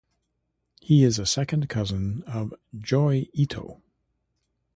[0.79, 3.83] He is a second cousin of Joi Ito.